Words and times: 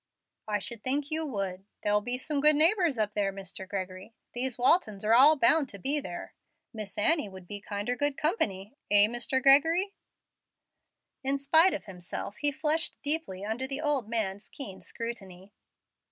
"I 0.47 0.57
should 0.57 0.83
think 0.83 1.11
you 1.11 1.27
would. 1.27 1.67
There'll 1.83 2.01
be 2.01 2.17
some 2.17 2.41
good 2.41 2.55
neighbors 2.55 2.97
up 2.97 3.13
there, 3.13 3.31
Mr. 3.31 3.69
Gregory; 3.69 4.15
these 4.33 4.57
Waltons 4.57 5.05
are 5.05 5.13
all 5.13 5.35
bound 5.37 5.69
to 5.69 5.77
be 5.77 5.99
there. 5.99 6.33
Miss 6.73 6.97
Annie 6.97 7.29
would 7.29 7.47
be 7.47 7.61
kinder 7.61 7.95
good 7.95 8.17
company 8.17 8.73
eh, 8.89 9.05
Mr. 9.05 9.39
Gregory?" 9.43 9.93
In 11.23 11.37
spite 11.37 11.75
of 11.75 11.85
himself 11.85 12.37
he 12.37 12.51
flushed 12.51 12.99
deeply 13.03 13.45
under 13.45 13.67
the 13.67 13.79
old 13.81 14.09
man's 14.09 14.49
keen 14.49 14.81
scrutiny. 14.81 15.53